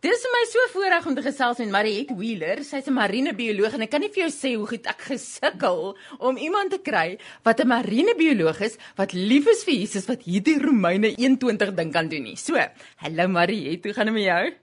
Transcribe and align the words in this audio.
Dis 0.00 0.22
vir 0.24 0.30
my 0.32 0.38
so 0.48 0.62
voorreg 0.72 1.06
om 1.10 1.12
te 1.16 1.20
gesels 1.20 1.58
met 1.60 1.68
Mariet 1.74 2.12
Wheeler. 2.16 2.62
Sy's 2.64 2.86
'n 2.88 2.94
marinebioloog 2.96 3.74
en 3.76 3.82
ek 3.84 3.90
kan 3.92 4.00
nie 4.00 4.08
vir 4.08 4.22
jou 4.22 4.30
sê 4.32 4.52
hoe 4.56 4.66
goed 4.66 4.86
ek 4.88 5.02
gesukkel 5.10 5.94
om 6.18 6.38
iemand 6.40 6.70
te 6.72 6.78
kry 6.78 7.18
wat 7.44 7.60
'n 7.60 7.68
marinebioloog 7.68 8.62
is 8.64 8.78
wat 8.96 9.12
lief 9.12 9.46
is 9.46 9.62
vir 9.62 9.74
Jesus 9.74 10.08
wat 10.08 10.22
hierdie 10.24 10.56
Romeine 10.56 11.12
21 11.18 11.74
ding 11.76 11.92
kan 11.92 12.08
doen 12.08 12.22
nie. 12.22 12.36
So, 12.36 12.56
hallo 12.96 13.28
Mariet, 13.28 13.84
hoe 13.84 13.92
gaan 13.92 14.06
dit 14.06 14.14
met 14.14 14.24
jou? 14.24 14.54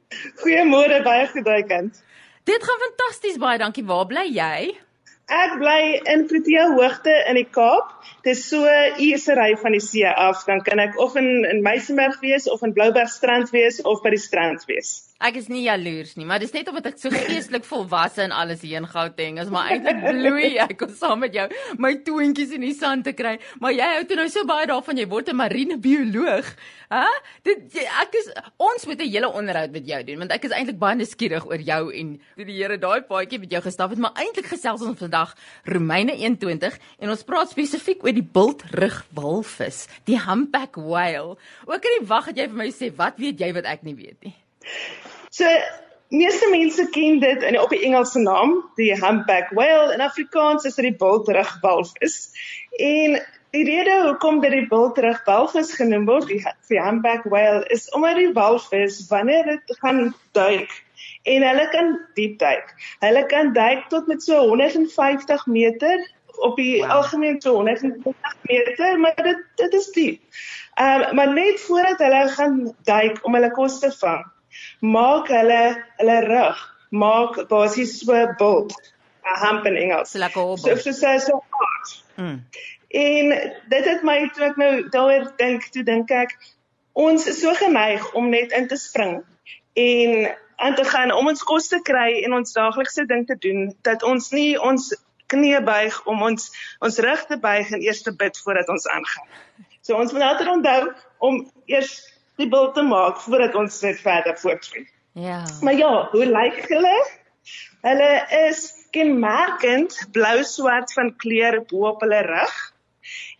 Goeiemôre, 0.41 1.03
baie 1.03 1.27
goed 1.27 1.45
daai 1.45 1.63
kant. 1.67 2.01
Dit 2.43 2.63
gaan 2.63 2.79
fantasties, 2.87 3.37
baie 3.37 3.59
dankie. 3.59 3.85
Waar 3.85 4.07
bly 4.07 4.25
jy? 4.33 4.73
Ek 5.29 5.59
bly 5.59 6.01
in 6.13 6.25
Protea 6.25 6.65
Hoogte 6.73 7.13
in 7.29 7.35
die 7.35 7.45
Kaap. 7.45 7.93
Dit 8.23 8.37
is 8.37 8.47
so 8.49 8.65
uursery 8.97 9.55
van 9.55 9.71
die 9.71 9.85
see 9.85 10.09
af. 10.09 10.45
Dan 10.45 10.63
kan 10.63 10.79
ek 10.79 10.97
of 10.97 11.15
in 11.15 11.45
in 11.45 11.61
Meisenberg 11.61 12.19
wees 12.21 12.49
of 12.49 12.63
in 12.63 12.73
Blouberg 12.73 13.09
strand 13.09 13.51
wees 13.51 13.81
of 13.81 14.01
by 14.01 14.09
die 14.09 14.17
strand 14.17 14.65
wees. 14.65 15.06
Ek 15.17 15.33
is 15.39 15.47
nie 15.49 15.63
jaloers 15.65 16.11
nie, 16.13 16.27
maar 16.29 16.37
dis 16.37 16.51
net 16.53 16.67
omdat 16.69 16.91
ek 16.91 16.99
so 17.01 17.09
geestelik 17.09 17.63
volwasse 17.65 18.21
en 18.21 18.33
alles 18.37 18.61
hier 18.61 18.77
in 18.77 18.85
Gauteng 18.85 19.39
is, 19.41 19.49
maar 19.49 19.71
eintlik 19.73 20.03
bloei 20.03 20.51
ek 20.61 20.83
om 20.85 20.91
saam 20.93 21.23
met 21.25 21.33
jou 21.33 21.47
my 21.81 21.95
toontjies 22.05 22.53
in 22.53 22.61
die 22.61 22.75
sand 22.77 23.07
te 23.07 23.15
kry. 23.17 23.33
Maar 23.57 23.73
jy 23.73 23.87
hou 23.95 24.03
toe 24.05 24.19
nou 24.19 24.27
so 24.29 24.45
baie 24.45 24.67
daarvan 24.69 25.01
jy 25.01 25.07
word 25.09 25.33
'n 25.33 25.39
marinebioloog. 25.41 26.53
Hæ? 26.93 27.01
Dit 27.49 27.79
ek 27.81 28.13
is 28.21 28.29
ons 28.61 28.85
moet 28.85 29.01
'n 29.01 29.09
hele 29.09 29.33
onderhoud 29.33 29.71
met 29.71 29.87
jou 29.87 30.03
doen 30.03 30.19
want 30.19 30.31
ek 30.31 30.45
is 30.45 30.53
eintlik 30.53 30.77
baie 30.77 30.95
nuuskierig 30.95 31.49
oor 31.49 31.61
jou 31.65 31.91
en 31.91 32.21
die 32.37 32.57
Here 32.57 32.77
daai 32.77 33.01
paadjie 33.01 33.39
met 33.39 33.49
jou 33.49 33.61
gestap 33.61 33.89
het, 33.89 33.99
maar 33.99 34.13
eintlik 34.13 34.45
gesels 34.45 34.81
ons 34.81 34.99
vandag 34.99 35.33
Romeine 35.65 36.13
21 36.13 36.77
en 36.99 37.09
ons 37.09 37.23
praat 37.23 37.49
spesifiek 37.49 38.03
oor 38.03 38.13
die 38.13 38.21
bultrug 38.21 39.05
walvis, 39.13 39.87
die 40.05 40.19
humpback 40.19 40.75
whale. 40.75 41.37
Ook 41.65 41.85
in 41.85 42.01
die 42.01 42.07
wag 42.07 42.25
het 42.25 42.37
jy 42.37 42.47
vir 42.47 42.57
my 42.57 42.69
sê, 42.69 42.93
wat 42.95 43.17
weet 43.17 43.39
jy 43.39 43.53
wat 43.53 43.65
ek 43.65 43.81
nie 43.81 43.95
weet 43.95 44.21
nie? 44.23 44.35
So 45.29 45.45
meeste 46.09 46.49
mense 46.49 46.87
ken 46.89 47.19
dit 47.19 47.43
in 47.43 47.59
op 47.59 47.69
die 47.69 47.83
Engelse 47.83 48.19
naam, 48.19 48.59
die 48.75 48.93
humpback 48.95 49.49
whale. 49.55 49.93
In 49.93 50.01
Afrikaans 50.01 50.65
is 50.65 50.75
dit 50.75 50.91
die 50.91 50.95
bultrug 50.95 51.57
walvis. 51.61 52.29
En 52.77 53.19
die 53.55 53.63
rede 53.67 54.01
hoekom 54.05 54.41
dit 54.41 54.51
die 54.51 54.67
bultrug 54.67 55.23
walvis 55.25 55.73
genoem 55.75 56.05
word, 56.07 56.27
die, 56.31 56.41
die 56.71 56.81
humpback 56.81 57.27
whale, 57.31 57.63
is 57.73 57.89
omdat 57.95 58.19
die 58.19 58.33
walvis 58.33 59.01
wanneer 59.11 59.45
dit 59.55 59.79
gaan 59.79 60.13
duik 60.37 60.83
en 61.27 61.43
hulle 61.43 61.65
kan 61.69 61.89
diep 62.15 62.37
duik. 62.39 62.71
Hulle 63.03 63.25
kan 63.25 63.53
duik 63.53 63.89
tot 63.91 64.07
met 64.07 64.23
so 64.23 64.39
150 64.47 65.45
meter 65.45 66.05
op 66.37 66.55
die 66.55 66.79
wow. 66.79 66.91
algemeen 66.99 67.41
so 67.41 67.53
150 67.53 68.35
meter, 68.41 68.99
maar 68.99 69.15
dit 69.15 69.43
dit 69.55 69.73
is 69.73 69.91
diep. 69.91 70.21
Ehm 70.73 71.09
um, 71.09 71.15
maar 71.15 71.33
net 71.33 71.61
voordat 71.61 72.03
hulle 72.05 72.27
gaan 72.37 72.57
duik 72.83 73.25
om 73.25 73.33
hulle 73.33 73.51
kos 73.51 73.79
te 73.79 73.91
vang, 73.99 74.25
maak 74.79 75.27
hulle 75.33 75.61
hulle 75.97 76.19
rug 76.27 76.63
maak 76.89 77.47
basies 77.49 77.99
so 77.99 78.27
bult 78.37 78.73
'n 79.27 79.39
hump 79.43 79.65
in 79.65 79.75
Engels. 79.75 80.11
So 80.11 80.19
lekker 80.19 80.41
hobbel. 80.41 80.77
So 80.77 80.91
so 80.91 80.91
sê 81.05 81.19
so 81.19 81.43
hard. 81.49 82.03
Mm. 82.15 82.43
En 82.87 83.53
dit 83.69 83.85
het 83.85 84.03
my 84.03 84.29
toe 84.33 84.45
ek 84.45 84.55
nou 84.55 84.89
daaroor 84.89 85.31
dink, 85.37 85.67
toe 85.71 85.83
dink 85.83 86.11
ek 86.11 86.37
ons 86.93 87.27
is 87.27 87.41
so 87.41 87.53
geneig 87.53 88.13
om 88.13 88.29
net 88.29 88.51
in 88.51 88.67
te 88.67 88.77
spring 88.77 89.23
en 89.73 90.35
aan 90.55 90.75
te 90.75 90.83
gaan 90.83 91.11
om 91.11 91.27
ons 91.27 91.43
kos 91.43 91.67
te 91.67 91.81
kry 91.85 92.23
en 92.23 92.33
ons 92.33 92.53
daaglikse 92.53 93.05
ding 93.05 93.27
te 93.27 93.35
doen 93.37 93.75
dat 93.85 94.03
ons 94.03 94.31
nie 94.31 94.55
ons 94.57 94.93
knie 95.27 95.59
buig 95.61 95.99
om 96.07 96.23
ons 96.23 96.49
ons 96.79 96.99
rug 97.05 97.25
te 97.29 97.37
buig 97.37 97.71
en 97.71 97.83
eers 97.83 98.01
te 98.01 98.15
bid 98.15 98.39
voordat 98.45 98.69
ons 98.73 98.87
aangaan. 98.87 99.27
So 99.81 99.99
ons 99.99 100.11
moet 100.15 100.25
altyd 100.29 100.49
onthou 100.55 100.81
om 101.27 101.43
eers 101.65 101.99
die 102.37 102.49
bil 102.49 102.71
te 102.75 102.83
maak 102.85 103.21
voordat 103.25 103.55
ons 103.55 103.81
net 103.81 104.01
verder 104.01 104.37
voortgaan. 104.37 104.87
Ja. 105.17 105.43
Maar 105.61 105.73
ja, 105.73 105.93
hoe 106.11 106.25
lyk 106.25 106.65
hulle? 106.69 106.95
Hulle 107.81 108.11
is 108.49 108.67
kenmerkend 108.91 109.97
blou-swart 110.11 110.93
van 110.93 111.13
kleur 111.21 111.61
bo 111.69 111.87
op 111.91 112.03
hulle 112.05 112.21
rug 112.25 112.57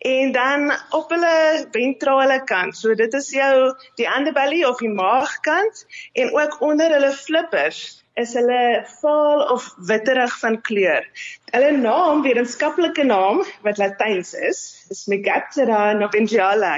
en 0.08 0.32
dan 0.32 0.72
op 0.96 1.10
hulle 1.12 1.68
ventrale 1.72 2.42
kant. 2.44 2.78
So 2.78 2.96
dit 2.96 3.14
is 3.14 3.30
jou 3.36 3.74
die 4.00 4.08
underbelly 4.08 4.64
of 4.66 4.82
die 4.82 4.92
maagkant 4.94 5.86
en 6.14 6.34
ook 6.34 6.60
onder 6.62 6.94
hulle 6.94 7.14
flippers 7.14 8.04
is 8.18 8.34
hulle 8.34 8.86
vaal 9.02 9.44
of 9.54 9.68
witterig 9.90 10.34
van 10.42 10.62
kleur. 10.62 11.06
Hulle 11.54 11.72
naam, 11.78 12.24
wetenskaplike 12.26 13.06
naam 13.06 13.44
wat 13.66 13.78
Latyns 13.78 14.34
is, 14.34 14.62
is 14.90 15.06
Megaptera 15.12 15.92
novengiale 15.94 16.76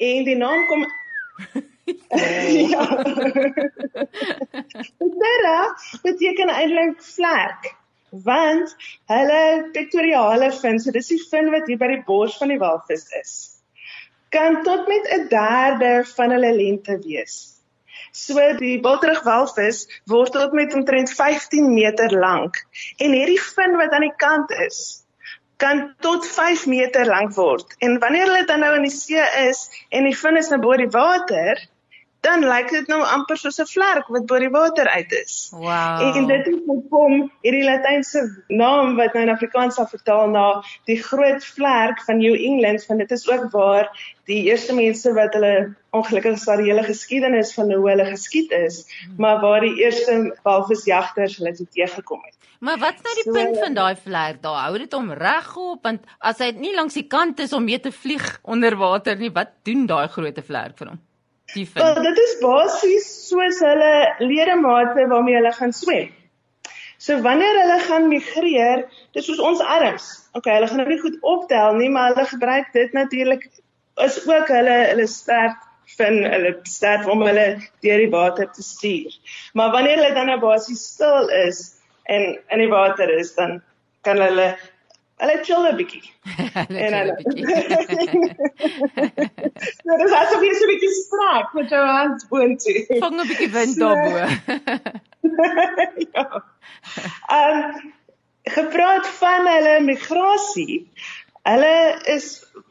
en 0.00 0.26
die 0.28 0.36
naam 0.36 0.66
kom 0.68 0.84
ja. 2.72 2.86
Terra 5.20 5.58
beteken 6.02 6.48
eintlik 6.54 7.04
vlek 7.14 7.70
want 8.26 8.72
hulle 9.06 9.70
pectoriale 9.74 10.50
fin, 10.52 10.80
so 10.82 10.90
dis 10.90 11.12
die 11.12 11.20
fin 11.30 11.50
wat 11.54 11.68
hier 11.70 11.78
by 11.78 11.92
die 11.92 12.02
bors 12.06 12.36
van 12.40 12.50
die 12.50 12.58
walvis 12.58 13.06
is, 13.20 13.32
kan 14.34 14.62
tot 14.66 14.88
met 14.90 15.06
'n 15.14 15.28
derde 15.30 15.92
van 16.16 16.34
hulle 16.34 16.52
lengte 16.56 16.98
wees. 17.04 17.36
So 18.12 18.34
die 18.58 18.80
bultrug 18.82 19.22
walvis 19.22 19.86
word 20.10 20.32
tot 20.34 20.52
met 20.52 20.74
omtrent 20.74 21.10
15 21.14 21.70
meter 21.74 22.10
lank 22.10 22.58
en 22.98 23.14
hierdie 23.14 23.38
fin 23.38 23.76
wat 23.78 23.94
aan 23.94 24.08
die 24.08 24.16
kant 24.16 24.50
is, 24.66 25.04
kan 25.60 25.82
tot 26.00 26.26
5 26.26 26.66
meter 26.66 27.06
lank 27.06 27.34
word. 27.36 27.74
En 27.78 27.98
wanneer 27.98 28.30
hulle 28.30 28.46
dan 28.48 28.64
nou 28.64 28.72
in 28.78 28.88
die 28.88 28.94
see 28.94 29.26
is 29.44 29.66
en 29.88 30.08
die 30.08 30.16
vin 30.16 30.40
is 30.40 30.48
nou 30.52 30.60
bo 30.62 30.76
die 30.80 30.90
water, 30.94 31.60
dan 32.24 32.44
lyk 32.44 32.68
dit 32.72 32.88
nou 32.92 33.00
amper 33.00 33.38
soos 33.40 33.58
'n 33.62 33.68
vlerk 33.68 34.08
wat 34.12 34.26
bo 34.28 34.38
die 34.42 34.52
water 34.52 34.88
uit 34.88 35.12
is. 35.18 35.36
Wow. 35.52 36.16
En 36.16 36.26
dit 36.28 36.46
is 36.52 36.58
hoekom 36.66 37.14
hierdie 37.44 37.64
latynse 37.64 38.24
naam 38.48 38.96
wat 38.96 39.16
nou 39.16 39.24
in 39.24 39.32
Afrikaans 39.32 39.78
sal 39.80 39.88
vertaal 39.88 40.28
na 40.28 40.46
die 40.90 40.98
groot 41.02 41.44
vlerk 41.44 42.02
van 42.08 42.20
New 42.20 42.36
England, 42.36 42.86
want 42.88 43.00
dit 43.00 43.10
is 43.16 43.28
ook 43.28 43.48
waar 43.56 43.88
die 44.28 44.42
eerste 44.50 44.74
mense 44.76 45.12
wat 45.16 45.34
hulle 45.38 45.54
ongelukkig 45.96 46.38
sal 46.38 46.60
die 46.60 46.68
hele 46.68 46.84
geskiedenis 46.84 47.54
van 47.56 47.72
hoe 47.72 47.88
hulle 47.88 48.04
geskied 48.12 48.52
is, 48.52 48.84
maar 49.16 49.40
waar 49.40 49.64
die 49.64 49.76
eerste 49.80 50.36
walvisjagters 50.44 51.40
hulle 51.40 51.56
toe 51.56 51.66
teëgekom 51.72 52.20
het. 52.24 52.39
Maar 52.60 52.76
wat 52.78 52.98
is 52.98 53.04
nou 53.06 53.14
die 53.16 53.24
so, 53.24 53.32
punt 53.32 53.58
van 53.58 53.76
daai 53.76 53.96
vlerk? 53.96 54.40
Daar 54.44 54.58
hou 54.66 54.78
dit 54.82 54.92
hom 54.92 55.12
regop 55.16 55.86
want 55.86 56.10
as 56.18 56.42
hy 56.44 56.50
nie 56.60 56.74
langs 56.76 56.98
die 56.98 57.06
kant 57.08 57.40
is 57.40 57.54
om 57.56 57.64
mee 57.64 57.80
te 57.80 57.92
vlieg 57.92 58.26
onder 58.42 58.76
water 58.76 59.16
nie, 59.16 59.32
wat 59.32 59.54
doen 59.64 59.86
daai 59.88 60.08
groot 60.12 60.40
vlerk 60.44 60.76
vir 60.80 60.92
hom? 60.92 61.00
Die 61.54 61.64
fin. 61.66 61.82
Well, 61.82 62.02
dit 62.04 62.20
is 62.24 62.34
basies 62.42 63.08
soos 63.30 63.62
hulle 63.64 63.94
ledemate 64.20 65.08
waarmee 65.08 65.38
hulle 65.38 65.54
gaan 65.56 65.72
swem. 65.74 66.12
So 67.00 67.16
wanneer 67.24 67.56
hulle 67.62 67.80
gaan 67.88 68.10
migreer, 68.12 68.84
dis 69.16 69.24
soos 69.24 69.40
ons 69.40 69.64
arms. 69.64 70.10
Okay, 70.36 70.58
hulle 70.58 70.68
gaan 70.68 70.82
nou 70.84 70.88
nie 70.90 71.00
goed 71.00 71.16
optel 71.24 71.80
nie, 71.80 71.88
maar 71.88 72.12
hulle 72.12 72.28
gebruik 72.28 72.70
dit 72.76 72.92
natuurlik 72.92 73.48
is 74.04 74.20
ook 74.28 74.52
hulle 74.52 74.78
hulle 74.92 75.08
sterk 75.08 75.64
fin 75.96 76.20
hulle 76.28 76.54
sterk 76.68 77.08
om 77.10 77.24
hulle 77.24 77.46
deur 77.82 78.04
die 78.04 78.12
water 78.12 78.52
te 78.52 78.62
stuur. 78.62 79.16
Maar 79.56 79.72
wanneer 79.72 79.96
hulle 79.96 80.14
dan 80.14 80.28
nou 80.28 80.40
basies 80.44 80.84
stil 80.92 81.32
is, 81.40 81.64
en 82.10 82.22
in 82.48 82.62
die 82.64 82.70
water 82.70 83.10
is 83.18 83.34
dan 83.38 83.60
kan 84.06 84.20
hulle 84.20 84.48
hulle 85.20 85.36
chill 85.44 85.66
'n 85.68 85.76
bietjie. 85.76 86.06
en 86.84 86.96
hulle 86.98 87.14
Nou 89.84 89.98
dis 90.02 90.16
asof 90.22 90.44
jy 90.46 90.52
so 90.56 90.64
'n 90.66 90.72
bietjie 90.72 90.92
strak 90.96 91.54
met 91.58 91.74
jou 91.76 91.84
hand 91.86 92.26
boontoe. 92.32 92.84
Vang 93.04 93.16
'n 93.20 93.28
bietjie 93.30 93.50
wind 93.56 93.76
daarbo. 93.84 94.10
ja. 96.16 96.26
Ehm 97.36 97.60
um, 97.60 97.92
gepraat 98.56 99.06
van 99.20 99.46
hulle 99.46 99.74
migrasie. 99.84 100.78
Hulle 101.44 101.76
is 102.16 102.26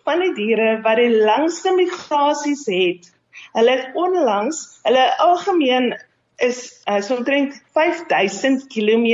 van 0.08 0.20
die 0.26 0.34
diere 0.34 0.82
wat 0.86 0.98
die 1.02 1.14
langste 1.14 1.74
migrasies 1.78 2.66
het. 2.70 3.10
Hulle 3.54 3.72
het 3.78 3.96
onlangs, 3.98 4.80
hulle 4.84 5.06
algemeen 5.26 5.94
is 6.42 6.82
uh, 6.88 7.02
so 7.02 7.18
omtrent 7.18 7.56
5000 7.76 8.68
km 8.72 9.08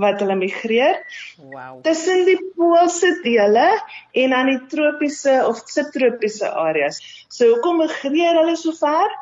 wat 0.00 0.20
hulle 0.22 0.36
migreer. 0.38 1.00
Wow. 1.38 1.80
Tussen 1.84 2.24
die 2.28 2.38
poolse 2.56 3.12
dele 3.24 3.66
en 4.12 4.34
aan 4.34 4.52
die 4.52 4.60
tropiese 4.72 5.40
of 5.46 5.62
subtropiese 5.68 6.50
areas. 6.50 7.00
So 7.28 7.50
hoekom 7.54 7.82
migreer 7.84 8.38
hulle 8.40 8.56
so 8.56 8.72
ver? 8.76 9.12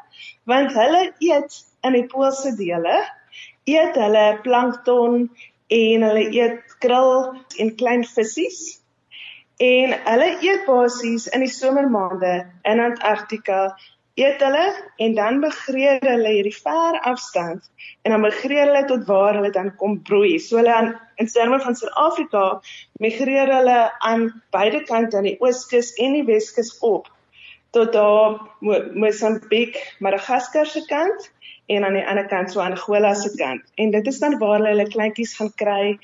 Want 0.48 0.74
hulle 0.76 1.08
eet 1.24 1.60
in 1.86 1.96
die 1.98 2.06
poolse 2.10 2.54
dele, 2.58 2.98
eet 3.68 3.98
hulle 3.98 4.26
plankton 4.44 5.28
en 5.68 6.06
hulle 6.08 6.26
eet 6.32 6.76
krill 6.82 7.32
en 7.60 7.74
klein 7.80 8.04
visse. 8.14 8.78
En 9.58 9.94
hulle 10.06 10.28
eet 10.46 10.66
basies 10.68 11.26
in 11.34 11.42
die 11.42 11.50
somermaande 11.50 12.34
in 12.62 12.80
Antarktika 12.80 13.72
eet 14.18 14.42
hulle 14.42 14.64
en 15.04 15.14
dan 15.14 15.38
migreer 15.42 16.02
hulle 16.02 16.32
hierdie 16.34 16.56
ver 16.56 16.98
afstand 17.10 17.68
en 18.02 18.14
dan 18.14 18.24
migreer 18.24 18.66
hulle 18.66 18.84
tot 18.90 19.06
waar 19.06 19.38
hulle 19.38 19.50
dan 19.54 19.70
kom 19.80 19.98
broei. 20.02 20.38
So 20.42 20.58
hulle 20.58 20.74
aan 20.74 20.94
in 21.22 21.30
terme 21.30 21.60
van 21.62 21.76
Suid-Afrika 21.78 22.44
migreer 23.04 23.52
hulle 23.52 23.78
aan 24.10 24.28
beide 24.54 24.82
kante 24.90 25.18
aan 25.18 25.28
die 25.30 25.38
ooskus 25.40 25.94
en 26.02 26.18
die 26.18 26.26
weskus 26.26 26.74
op 26.80 27.08
tot 27.76 27.92
daar 27.92 28.38
Mosambiek, 28.94 29.76
Madagaskar 30.00 30.66
se 30.66 30.84
kant 30.88 31.28
en 31.68 31.84
aan 31.84 31.98
die 31.98 32.06
ander 32.06 32.26
kant 32.26 32.50
so 32.50 32.62
Angola 32.64 33.12
se 33.14 33.34
kant. 33.36 33.62
En 33.76 33.90
dit 33.92 34.06
is 34.06 34.18
dan 34.18 34.38
waar 34.40 34.56
hulle 34.56 34.72
hulle 34.72 34.88
kleintjies 34.88 35.36
gaan 35.36 35.52
kry 35.60 35.98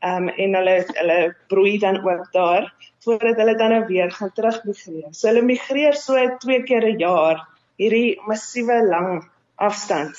um, 0.00 0.28
en 0.28 0.56
hulle 0.56 0.76
hulle 0.88 1.18
broei 1.52 1.76
dan 1.78 2.00
ook 2.00 2.32
daar 2.32 2.70
voordat 3.04 3.36
hulle 3.36 3.54
dan 3.56 3.70
nou 3.76 3.84
weer 3.86 4.10
gaan 4.10 4.32
terug 4.32 4.64
migreer. 4.64 5.08
So 5.12 5.28
hulle 5.28 5.44
migreer 5.44 5.94
so 5.94 6.16
twee 6.40 6.62
keer 6.62 6.88
'n 6.88 6.98
jaar 6.98 7.46
hierdie 7.80 8.20
massiewe 8.28 8.82
lang 8.86 9.24
afstand. 9.56 10.16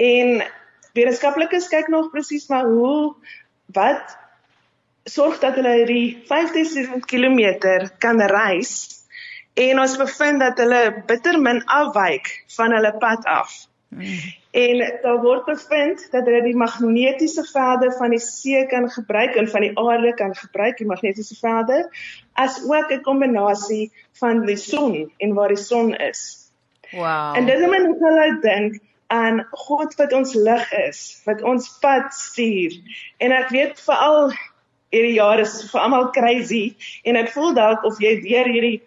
En 0.00 0.40
wetenskaplikes 0.96 1.68
kyk 1.72 1.92
nog 1.92 2.10
presies 2.12 2.48
maar 2.48 2.68
hoe 2.68 3.14
wat 3.76 4.16
sorg 5.08 5.40
dat 5.42 5.58
hulle 5.58 5.74
hierdie 5.82 6.22
5000 6.28 7.04
km 7.10 7.40
kan 7.98 8.20
reis 8.32 9.02
en 9.54 9.80
ons 9.82 9.98
bevind 10.00 10.40
dat 10.40 10.60
hulle 10.62 10.82
bitter 11.08 11.36
min 11.40 11.60
afwyk 11.68 12.30
van 12.56 12.72
hulle 12.72 12.92
pad 13.00 13.26
af. 13.28 13.52
Hmm. 13.92 14.20
En 14.56 14.78
daar 15.02 15.18
word 15.20 15.44
bevind 15.44 16.06
dat 16.12 16.24
hulle 16.28 16.42
die 16.44 16.56
magnetiese 16.56 17.44
velde 17.50 17.90
van 17.98 18.14
die 18.14 18.20
see 18.24 18.64
kan 18.70 18.88
gebruik 18.90 19.36
en 19.36 19.48
van 19.48 19.66
die 19.66 19.72
aarde 19.80 20.14
kan 20.16 20.32
gebruik, 20.36 20.78
die 20.80 20.88
magnetiese 20.88 21.36
velde, 21.36 21.82
as 22.32 22.62
ook 22.64 22.92
'n 22.92 23.02
kombinasie 23.04 23.92
van 24.20 24.46
die 24.46 24.56
son 24.56 25.12
en 25.18 25.34
waar 25.34 25.48
die 25.48 25.64
son 25.64 25.94
is. 25.96 26.41
Wow. 26.92 27.36
En 27.36 27.46
dit 27.48 27.58
is 27.58 27.70
net 27.72 28.06
hulle 28.06 28.30
dink 28.44 28.80
aan 29.12 29.42
God 29.66 29.94
wat 30.00 30.12
ons 30.16 30.34
lig 30.34 30.72
is, 30.86 31.02
wat 31.28 31.42
ons 31.42 31.68
pad 31.80 32.12
stuur. 32.16 32.76
En 33.20 33.34
ek 33.36 33.52
weet 33.52 33.80
veral 33.84 34.32
hierdie 34.92 35.16
jaar 35.16 35.40
is 35.40 35.56
vir 35.70 35.80
almal 35.80 36.10
crazy 36.12 36.64
en 37.08 37.16
ek 37.20 37.32
voel 37.32 37.54
dalk 37.56 37.84
of 37.88 38.00
jy 38.02 38.18
deur 38.24 38.48
hierdie 38.52 38.78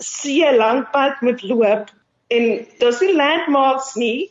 see 0.00 0.48
lank 0.56 0.88
pad 0.94 1.20
moet 1.24 1.42
loop 1.44 1.90
en 2.32 2.46
daar's 2.80 3.00
nie 3.04 3.12
landmarks 3.16 3.92
nie 4.00 4.30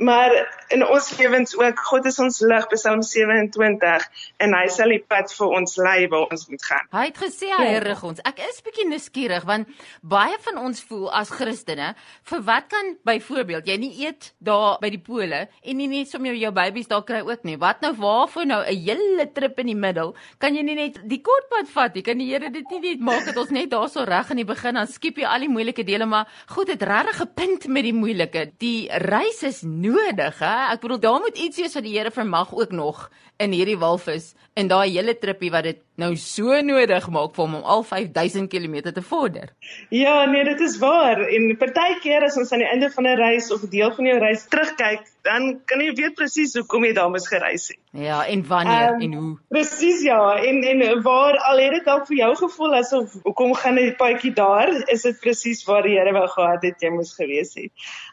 maar 0.00 0.32
in 0.72 0.86
ons 0.86 1.10
lewens 1.18 1.52
ook 1.58 1.80
God 1.90 2.06
is 2.08 2.18
ons 2.22 2.40
lig 2.40 2.66
Psalm 2.72 3.02
27 3.04 4.06
en 4.40 4.54
hy 4.56 4.62
sal 4.72 4.92
die 4.94 5.02
pad 5.12 5.32
vir 5.36 5.54
ons 5.58 5.76
lei 5.76 6.06
waar 6.08 6.30
ons 6.32 6.46
moet 6.48 6.62
gaan. 6.64 6.86
Hy 6.94 7.02
het 7.10 7.18
gesê 7.20 7.50
hy 7.52 7.66
ja. 7.68 7.82
rig 7.84 8.00
ons. 8.08 8.22
Ek 8.24 8.40
is 8.46 8.62
bietjie 8.64 8.86
nuuskierig 8.88 9.44
want 9.48 9.68
baie 10.00 10.38
van 10.46 10.60
ons 10.62 10.80
voel 10.88 11.10
as 11.20 11.32
Christene 11.34 11.90
vir 12.30 12.44
wat 12.48 12.70
kan 12.72 12.94
byvoorbeeld 13.08 13.68
jy 13.68 13.76
nie 13.82 13.92
eet 14.06 14.30
daar 14.40 14.78
by 14.80 14.88
die 14.94 15.02
pole 15.04 15.42
en 15.50 15.80
nie 15.80 15.90
net 15.90 16.08
sommer 16.12 16.38
jou 16.38 16.52
babies 16.56 16.88
daar 16.88 17.04
kry 17.04 17.20
ook 17.26 17.44
nie. 17.44 17.58
Wat 17.60 17.84
nou 17.84 17.92
waarvoor 18.00 18.48
nou 18.48 18.62
'n 18.64 18.80
hele 18.86 19.28
trip 19.34 19.58
in 19.60 19.66
die 19.66 19.76
middel? 19.76 20.14
Kan 20.38 20.56
jy 20.56 20.62
nie 20.62 20.78
net 20.80 21.00
die 21.04 21.20
kortpad 21.20 21.68
vat 21.68 21.94
nie? 21.94 22.02
Kan 22.02 22.18
die 22.18 22.30
Here 22.30 22.48
dit 22.48 22.64
nie 22.70 22.80
net 22.80 23.00
maak 23.00 23.26
dat 23.26 23.36
ons 23.36 23.50
net 23.50 23.70
daarso 23.70 24.04
reg 24.04 24.30
in 24.30 24.36
die 24.36 24.48
begin 24.48 24.74
dan 24.74 24.86
skiep 24.86 25.18
jy 25.18 25.26
al 25.26 25.40
die 25.40 25.48
moeilike 25.48 25.84
dele 25.84 26.06
maar 26.06 26.26
goed 26.46 26.68
het 26.68 26.82
regtig 26.82 27.20
'n 27.20 27.34
punt 27.34 27.68
met 27.68 27.82
die 27.82 27.92
moeilike. 27.92 28.52
Die 28.58 28.88
reis 28.88 29.42
is 29.42 29.62
nodig, 29.92 30.38
hè? 30.42 30.54
Ek 30.74 30.82
bedoel 30.84 31.00
daar 31.02 31.20
moet 31.20 31.38
iets 31.38 31.60
wees 31.60 31.74
wat 31.76 31.86
die 31.86 31.96
Here 31.98 32.12
vermag 32.14 32.54
ook 32.54 32.72
nog 32.72 33.08
in 33.40 33.54
hierdie 33.56 33.78
walvis 33.80 34.32
en 34.54 34.68
daai 34.70 34.90
hele 34.90 35.16
trippie 35.18 35.50
wat 35.52 35.68
dit 35.68 35.82
nou 36.00 36.10
so 36.16 36.56
nodig 36.64 37.06
maak 37.12 37.34
vir 37.36 37.44
hom 37.44 37.56
om 37.60 37.68
al 37.74 37.84
5000 37.86 38.48
km 38.52 38.76
te 38.96 39.02
vorder. 39.04 39.52
Ja, 39.94 40.24
nee, 40.30 40.44
dit 40.48 40.60
is 40.66 40.78
waar. 40.82 41.20
En 41.28 41.48
partykeer 41.60 42.26
as 42.26 42.38
ons 42.40 42.52
aan 42.52 42.64
die 42.64 42.68
einde 42.70 42.90
van 42.94 43.06
'n 43.06 43.16
reis 43.20 43.50
of 43.52 43.62
'n 43.62 43.72
deel 43.74 43.94
van 43.94 44.08
jou 44.10 44.18
reis 44.18 44.46
terugkyk, 44.48 45.04
dan 45.22 45.60
kan 45.64 45.80
jy 45.80 45.92
weet 45.94 46.14
presies 46.14 46.54
hoekom 46.56 46.84
jy 46.84 46.92
daar 46.96 47.10
moes 47.10 47.28
gereis 47.28 47.68
het. 47.68 47.78
Ja, 47.92 48.26
en 48.26 48.44
wanneer 48.46 48.94
um, 48.94 49.00
en 49.00 49.14
hoe. 49.14 49.38
Presies 49.48 50.02
ja, 50.02 50.36
en 50.36 50.62
en 50.64 51.02
waar 51.02 51.36
al 51.50 51.58
het 51.58 51.72
dit 51.78 51.84
dalk 51.84 52.06
vir 52.06 52.16
jou 52.16 52.34
gevoel 52.36 52.74
asof 52.74 53.16
hoekom 53.22 53.54
gaan 53.54 53.80
die 53.80 53.94
paadjie 53.94 54.32
daar, 54.32 54.70
is 54.86 55.02
dit 55.02 55.20
presies 55.20 55.64
waar 55.64 55.82
die 55.82 55.98
Here 55.98 56.12
wou 56.12 56.28
gehad 56.28 56.62
het 56.62 56.80
jy 56.80 56.90
moes 56.94 57.14
gewees 57.14 57.54
het. 57.54 57.72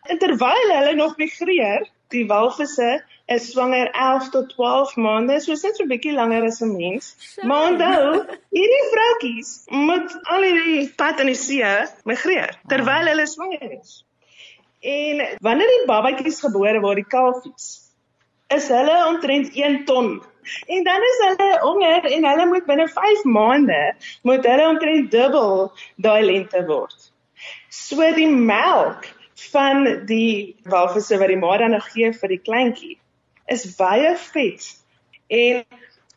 En 0.10 0.18
terwyl 0.18 0.74
hulle 0.74 0.96
nog 0.96 1.18
migreer, 1.18 1.88
die 2.10 2.26
walvisse 2.28 3.04
is 3.28 3.52
swanger 3.52 3.90
11 3.92 4.30
tot 4.32 4.50
12 4.56 4.96
maande, 4.96 5.40
so 5.44 5.52
dit 5.54 5.64
is 5.72 5.80
'n 5.84 5.90
bietjie 5.92 6.14
langer 6.16 6.44
as 6.48 6.62
'n 6.62 6.76
mens. 6.76 7.08
Maar 7.44 7.72
onthou, 7.72 8.26
hierdie 8.56 8.86
vroutjies 8.92 9.50
moet 9.88 10.14
al 10.24 10.46
hierdie 10.48 10.94
pad 10.96 11.20
in 11.20 11.32
die 11.32 11.36
see 11.36 11.74
migreer 12.06 12.54
terwyl 12.74 13.10
hulle 13.12 13.26
swanger 13.28 13.72
is. 13.80 14.06
En 14.80 15.26
wanneer 15.42 15.74
die 15.74 15.86
babatjies 15.90 16.40
gebore 16.40 16.80
word, 16.80 16.96
die 16.96 17.12
kalfies, 17.16 17.68
is 18.48 18.68
hulle 18.72 18.96
omtrent 19.08 19.56
1 19.56 19.84
ton. 19.86 20.22
En 20.68 20.84
dan 20.84 21.04
is 21.10 21.20
hulle 21.26 21.50
honger 21.60 22.06
en 22.06 22.26
hulle 22.26 22.46
moet 22.46 22.66
binne 22.66 22.88
5 22.88 23.24
maande 23.24 23.82
moet 24.24 24.46
hulle 24.46 24.68
omtrent 24.68 25.12
dubbel 25.12 25.72
daai 25.98 26.24
lengte 26.24 26.64
word. 26.70 27.12
So 27.70 28.08
die 28.16 28.30
melk 28.32 29.12
van 29.52 30.06
die 30.06 30.56
walvisse 30.64 31.20
wat 31.20 31.28
die 31.28 31.42
ma 31.44 31.58
dan 31.58 31.76
gee 31.92 32.14
vir 32.14 32.34
die 32.36 32.42
kleintjie 32.48 32.96
is 33.48 33.66
baie 33.76 34.14
vet. 34.32 34.68
En 35.28 35.64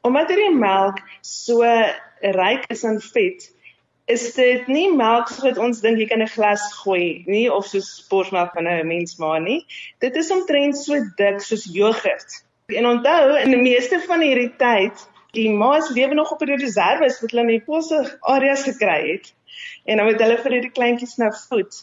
omdat 0.06 0.28
hierdie 0.32 0.56
melk 0.56 1.00
so 1.26 1.64
ryk 2.20 2.68
is 2.74 2.84
aan 2.84 3.00
vet, 3.00 3.48
is 4.10 4.32
dit 4.34 4.66
nie 4.66 4.88
melk 4.96 5.30
wat 5.44 5.58
ons 5.62 5.82
dink 5.84 6.00
jy 6.02 6.08
kan 6.10 6.22
'n 6.22 6.34
glas 6.34 6.62
gooi 6.82 7.22
nie 7.26 7.46
of 7.52 7.66
soos 7.66 7.90
borsmelk 8.10 8.52
van 8.54 8.66
'n 8.66 8.86
mens 8.86 9.16
maar 9.18 9.40
nie. 9.40 9.66
Dit 9.98 10.16
is 10.16 10.30
omtrent 10.30 10.78
so 10.78 10.98
dik 11.16 11.40
soos 11.40 11.64
jogurt. 11.64 12.44
En 12.66 12.86
onthou, 12.86 13.38
in 13.38 13.50
die 13.50 13.62
meeste 13.62 14.00
van 14.06 14.20
hierdie 14.20 14.54
tyd, 14.56 15.06
die 15.32 15.50
ma's 15.50 15.90
lewe 15.90 16.14
nog 16.14 16.32
op 16.32 16.42
'n 16.42 16.58
reserve 16.58 17.20
wat 17.20 17.30
hulle 17.30 17.42
in 17.42 17.54
die 17.58 17.66
posse 17.66 18.18
areas 18.20 18.62
gekry 18.62 19.12
het. 19.12 19.34
En 19.84 19.96
dan 19.96 20.06
moet 20.06 20.20
hulle 20.20 20.38
vir 20.38 20.52
hierdie 20.52 20.76
kleintjies 20.78 21.16
nou 21.16 21.32
voed. 21.48 21.74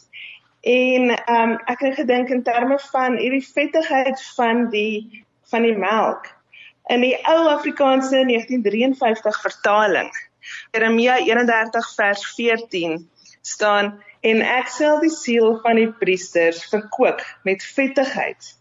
En 0.60 1.10
ehm 1.10 1.50
um, 1.50 1.58
ek 1.66 1.80
het 1.80 1.94
gedink 1.94 2.28
in 2.28 2.42
terme 2.42 2.78
van 2.78 3.16
hierdie 3.16 3.46
vettigheid 3.46 4.22
van 4.36 4.70
die 4.70 5.24
van 5.52 5.64
die 5.66 5.76
melk. 5.76 6.28
In 6.88 7.04
die 7.04 7.14
ou 7.28 7.48
Afrikaanse 7.52 8.24
1953 8.24 9.40
vertaling, 9.44 10.12
Jeremia 10.72 11.18
31 11.24 11.94
vers 11.96 12.24
14 12.34 13.00
staan 13.42 13.92
en 14.20 14.40
ek 14.42 14.70
sal 14.72 15.00
die 15.02 15.12
siel 15.12 15.58
van 15.64 15.78
die 15.78 15.90
priesters 16.00 16.64
verkoop 16.72 17.20
met 17.46 17.64
vettigheid 17.64 18.54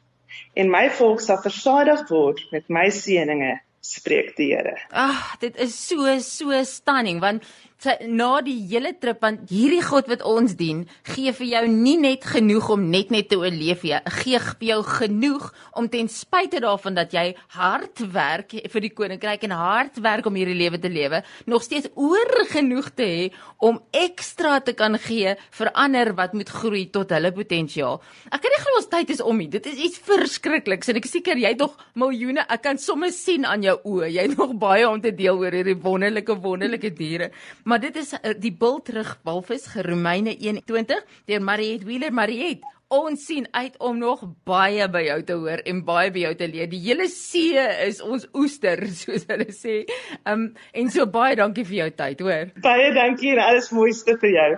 en 0.58 0.70
my 0.74 0.88
volk 1.00 1.22
sal 1.24 1.40
versadig 1.44 2.04
word 2.12 2.44
met 2.52 2.68
my 2.74 2.88
seënings 2.94 3.64
spreek 3.88 4.34
die 4.36 4.50
Here. 4.52 4.76
Ag, 4.92 5.38
dit 5.40 5.56
is 5.64 5.76
so 5.78 6.18
so 6.20 6.64
stunning 6.68 7.22
want 7.24 7.46
sy 7.84 7.94
na 8.10 8.40
die 8.42 8.58
hele 8.72 8.94
trip 8.98 9.22
want 9.22 9.52
hierdie 9.52 9.84
God 9.86 10.08
wat 10.10 10.24
ons 10.26 10.56
dien, 10.58 10.86
gee 11.06 11.34
vir 11.38 11.48
jou 11.48 11.64
nie 11.70 11.98
net 12.02 12.26
genoeg 12.26 12.70
om 12.74 12.88
net 12.92 13.12
net 13.14 13.30
te 13.30 13.38
oorleef 13.40 13.84
nie. 13.86 13.94
Gee 14.22 14.40
vir 14.42 14.68
jou 14.72 14.80
genoeg 14.88 15.50
om 15.78 15.90
ten 15.92 16.10
spyte 16.10 16.62
daarvan 16.64 16.98
dat 16.98 17.14
jy 17.14 17.28
hard 17.58 18.02
werk 18.14 18.56
vir 18.74 18.84
die 18.84 18.94
koninkryk 18.94 19.46
en 19.48 19.56
hard 19.58 20.02
werk 20.02 20.26
om 20.30 20.38
hierdie 20.38 20.58
lewe 20.58 20.80
te 20.82 20.90
lewe, 20.92 21.22
nog 21.46 21.66
steeds 21.66 21.92
oor 21.96 22.34
genoeg 22.50 22.90
te 22.98 23.08
hê 23.08 23.28
om 23.64 23.80
ekstra 23.96 24.58
te 24.62 24.74
kan 24.78 24.98
gee 25.02 25.36
vir 25.60 25.72
ander 25.74 26.14
wat 26.18 26.34
moet 26.38 26.50
groei 26.50 26.86
tot 26.94 27.14
hulle 27.14 27.32
potensiaal. 27.34 28.02
Ek 28.32 28.42
kan 28.42 28.54
nie 28.54 28.62
glo 28.64 28.82
ons 28.82 28.90
tyd 28.92 29.14
is 29.14 29.22
om 29.24 29.38
nie. 29.38 29.50
Dit 29.52 29.70
is 29.70 29.80
iets 29.88 30.02
verskrikliks 30.08 30.90
en 30.92 31.00
ek 31.00 31.08
is 31.10 31.16
seker 31.18 31.40
jy 31.42 31.54
het 31.54 31.62
nog 31.62 31.78
miljoene, 31.98 32.46
ek 32.50 32.64
kan 32.66 32.82
sommer 32.82 33.14
sien 33.14 33.46
aan 33.46 33.66
jou 33.66 33.78
oë. 33.94 34.12
Jy 34.14 34.28
het 34.30 34.38
nog 34.38 34.54
baie 34.62 34.86
om 34.90 35.02
te 35.02 35.14
deel 35.16 35.40
oor 35.42 35.54
hierdie 35.54 35.78
wonderlike 35.82 36.38
wonderlike 36.44 36.94
diere. 36.98 37.32
Maar 37.68 37.80
dit 37.80 37.96
is 38.00 38.14
uh, 38.14 38.32
die 38.40 38.54
bultrug 38.56 39.18
walvis 39.28 39.66
Romeine 39.84 40.38
21 40.38 41.02
deur 41.28 41.42
Mariet 41.44 41.84
Wheeler 41.84 42.14
Mariet. 42.16 42.64
Ons 42.88 43.26
sien 43.28 43.48
uit 43.52 43.74
om 43.84 43.98
nog 44.00 44.22
baie 44.48 44.86
by 44.88 45.02
jou 45.04 45.18
te 45.28 45.36
hoor 45.36 45.60
en 45.68 45.82
baie 45.84 46.14
by 46.16 46.22
jou 46.22 46.32
te 46.40 46.48
leer. 46.48 46.70
Die 46.72 46.80
hele 46.86 47.10
see 47.12 47.60
is 47.84 48.00
ons 48.00 48.24
oester, 48.32 48.86
soos 49.02 49.28
hulle 49.28 49.50
sê. 49.52 49.82
Um 50.24 50.48
en 50.72 50.94
so 50.96 51.10
baie 51.12 51.36
dankie 51.36 51.68
vir 51.68 51.82
jou 51.82 51.90
tyd, 52.00 52.24
hoor. 52.24 52.56
Baie 52.64 52.94
dankie 52.96 53.36
en 53.36 53.44
alles 53.50 53.68
mooiste 53.76 54.16
vir 54.24 54.36
jou. 54.38 54.50